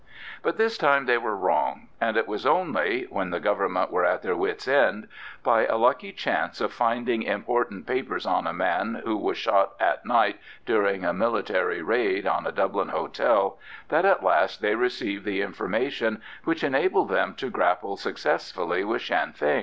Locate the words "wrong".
1.37-1.89